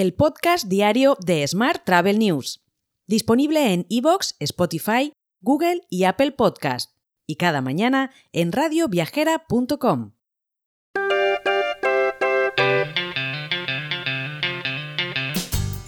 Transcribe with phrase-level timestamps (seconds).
[0.00, 2.62] el podcast diario de Smart Travel News,
[3.06, 6.92] disponible en iVoox, Spotify, Google y Apple Podcast,
[7.26, 10.12] y cada mañana en radioviajera.com.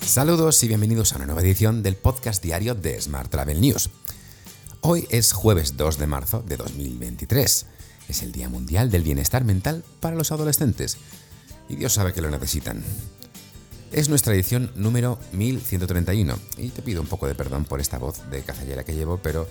[0.03, 3.89] Saludos y bienvenidos a una nueva edición del podcast diario de Smart Travel News.
[4.83, 7.67] Hoy es jueves 2 de marzo de 2023.
[8.11, 10.99] Es el Día Mundial del Bienestar Mental para los adolescentes.
[11.71, 12.85] Y Dios sabe que lo necesitan.
[13.93, 18.31] Es nuestra edición número 1131 y te pido un poco de perdón por esta voz
[18.31, 19.47] de cazallera que llevo, pero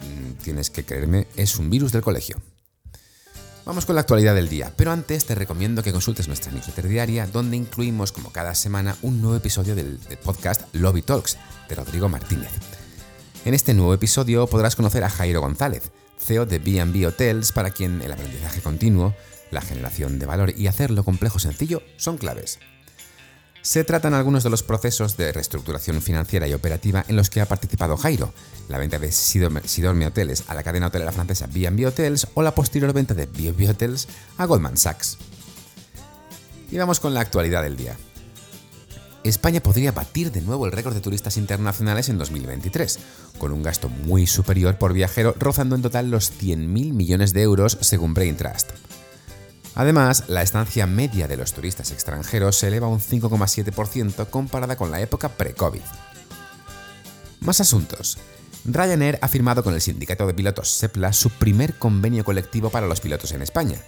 [0.00, 2.40] mm, tienes que creerme, es un virus del colegio.
[3.66, 7.26] Vamos con la actualidad del día, pero antes te recomiendo que consultes nuestra newsletter diaria
[7.26, 11.36] donde incluimos como cada semana un nuevo episodio del, del podcast Lobby Talks
[11.68, 12.50] de Rodrigo Martínez.
[13.44, 18.00] En este nuevo episodio podrás conocer a Jairo González, CEO de B&B Hotels, para quien
[18.00, 19.14] el aprendizaje continuo,
[19.50, 22.58] la generación de valor y hacerlo complejo sencillo son claves.
[23.62, 27.46] Se tratan algunos de los procesos de reestructuración financiera y operativa en los que ha
[27.46, 28.34] participado Jairo,
[28.68, 32.92] la venta de Sidorme Hoteles a la cadena hotelera francesa B&B Hotels o la posterior
[32.92, 35.16] venta de B&B Hotels a Goldman Sachs.
[36.72, 37.96] Y vamos con la actualidad del día.
[39.22, 42.98] España podría batir de nuevo el récord de turistas internacionales en 2023,
[43.38, 47.78] con un gasto muy superior por viajero rozando en total los 100.000 millones de euros
[47.80, 48.70] según Brain Trust.
[49.74, 55.00] Además, la estancia media de los turistas extranjeros se eleva un 5,7% comparada con la
[55.00, 55.80] época pre-COVID.
[57.40, 58.18] Más asuntos.
[58.64, 63.00] Ryanair ha firmado con el sindicato de pilotos SEPLA su primer convenio colectivo para los
[63.00, 63.78] pilotos en España.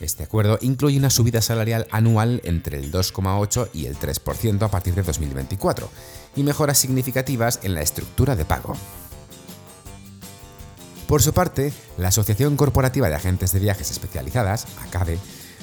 [0.00, 4.94] Este acuerdo incluye una subida salarial anual entre el 2,8 y el 3% a partir
[4.94, 5.88] de 2024
[6.34, 8.74] y mejoras significativas en la estructura de pago.
[11.12, 15.18] Por su parte, la Asociación Corporativa de Agentes de Viajes Especializadas, ACADE,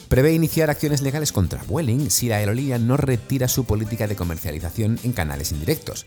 [0.08, 5.00] prevé iniciar acciones legales contra Vueling si la aerolínea no retira su política de comercialización
[5.02, 6.06] en canales indirectos.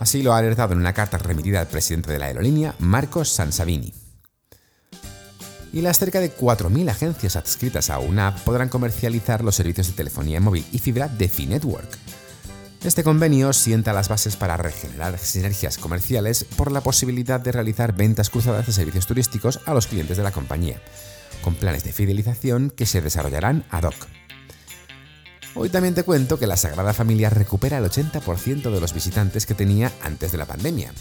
[0.00, 3.94] Así lo ha alertado en una carta remitida al presidente de la aerolínea, Marcos Sansavini.
[5.72, 10.40] Y las cerca de 4.000 agencias adscritas a una podrán comercializar los servicios de telefonía
[10.40, 12.01] móvil y fibra de Finetwork.
[12.84, 18.28] Este convenio sienta las bases para regenerar sinergias comerciales por la posibilidad de realizar ventas
[18.28, 20.82] cruzadas de servicios turísticos a los clientes de la compañía,
[21.44, 23.94] con planes de fidelización que se desarrollarán ad hoc.
[25.54, 29.54] Hoy también te cuento que la Sagrada Familia recupera el 80% de los visitantes que
[29.54, 30.92] tenía antes de la pandemia.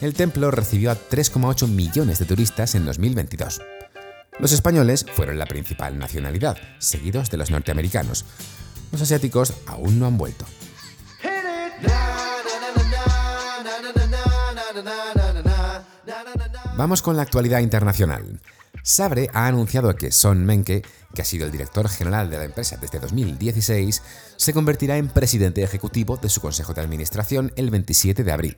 [0.00, 3.60] El templo recibió a 3,8 millones de turistas en 2022.
[4.40, 8.24] Los españoles fueron la principal nacionalidad, seguidos de los norteamericanos.
[8.90, 10.46] Los asiáticos aún no han vuelto.
[16.76, 18.40] Vamos con la actualidad internacional.
[18.82, 20.82] Sabre ha anunciado que Son Menke,
[21.14, 24.02] que ha sido el director general de la empresa desde 2016,
[24.36, 28.56] se convertirá en presidente ejecutivo de su consejo de administración el 27 de abril.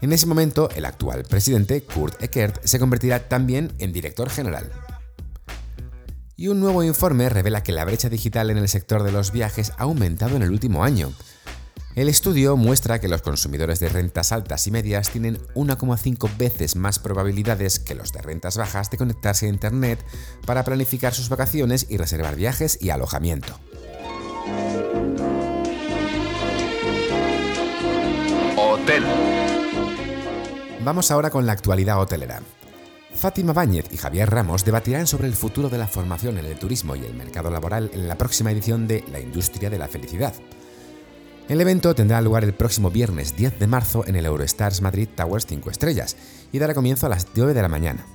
[0.00, 4.70] En ese momento, el actual presidente, Kurt Eckert, se convertirá también en director general.
[6.36, 9.72] Y un nuevo informe revela que la brecha digital en el sector de los viajes
[9.76, 11.12] ha aumentado en el último año,
[12.00, 16.98] el estudio muestra que los consumidores de rentas altas y medias tienen 1,5 veces más
[16.98, 20.02] probabilidades que los de rentas bajas de conectarse a Internet
[20.46, 23.60] para planificar sus vacaciones y reservar viajes y alojamiento.
[28.56, 29.04] Hotel.
[30.82, 32.40] Vamos ahora con la actualidad hotelera.
[33.14, 36.96] Fátima Báñez y Javier Ramos debatirán sobre el futuro de la formación en el turismo
[36.96, 40.32] y el mercado laboral en la próxima edición de La Industria de la Felicidad.
[41.50, 45.46] El evento tendrá lugar el próximo viernes 10 de marzo en el Eurostars Madrid Towers
[45.46, 46.16] 5 estrellas
[46.52, 48.06] y dará comienzo a las 9 de la mañana.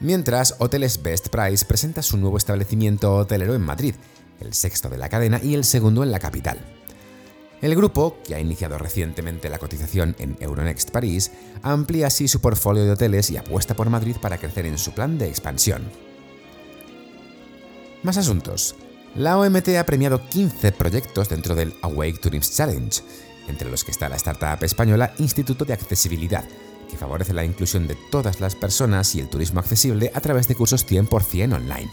[0.00, 3.94] Mientras, Hoteles Best Price presenta su nuevo establecimiento hotelero en Madrid,
[4.40, 6.58] el sexto de la cadena y el segundo en la capital.
[7.62, 11.30] El grupo, que ha iniciado recientemente la cotización en Euronext París,
[11.62, 15.16] amplía así su portfolio de hoteles y apuesta por Madrid para crecer en su plan
[15.16, 15.84] de expansión.
[18.02, 18.74] Más asuntos.
[19.16, 23.00] La OMT ha premiado 15 proyectos dentro del Awake Tourism Challenge,
[23.46, 26.44] entre los que está la startup española Instituto de Accesibilidad,
[26.90, 30.56] que favorece la inclusión de todas las personas y el turismo accesible a través de
[30.56, 31.88] cursos 100% online.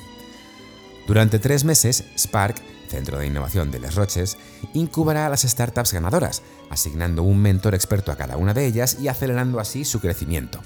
[1.05, 2.55] Durante tres meses, Spark,
[2.87, 4.39] Centro de Innovación de Les Roches,
[4.73, 6.41] incubará a las startups ganadoras,
[6.71, 10.59] asignando un mentor experto a cada una de ellas y acelerando así su crecimiento.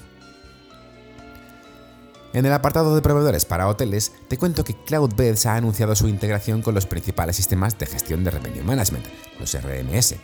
[2.36, 6.60] En el apartado de proveedores para hoteles, te cuento que Cloudbeds ha anunciado su integración
[6.60, 9.06] con los principales sistemas de gestión de Revenue Management,
[9.40, 10.16] los RMS.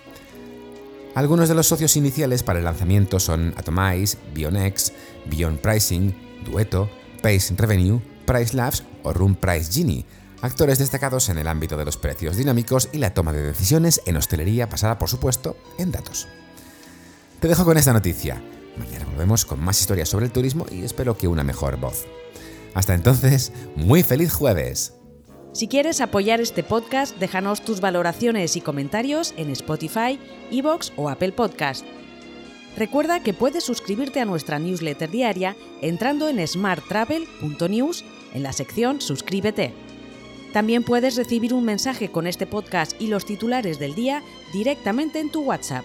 [1.14, 4.92] Algunos de los socios iniciales para el lanzamiento son Atomize, Bionex,
[5.24, 6.14] Beyond Pricing,
[6.44, 6.90] Dueto,
[7.22, 10.04] Pace Revenue, Price Labs o Room Price Genie,
[10.42, 14.18] actores destacados en el ámbito de los precios dinámicos y la toma de decisiones en
[14.18, 16.28] hostelería basada, por supuesto, en datos.
[17.40, 18.42] Te dejo con esta noticia.
[18.76, 22.06] Mañana volvemos con más historias sobre el turismo y espero que una mejor voz.
[22.74, 24.94] Hasta entonces, muy feliz jueves.
[25.52, 30.18] Si quieres apoyar este podcast, déjanos tus valoraciones y comentarios en Spotify,
[30.50, 31.84] Evox o Apple Podcast.
[32.76, 39.74] Recuerda que puedes suscribirte a nuestra newsletter diaria entrando en smarttravel.news en la sección Suscríbete.
[40.54, 44.22] También puedes recibir un mensaje con este podcast y los titulares del día
[44.54, 45.84] directamente en tu WhatsApp.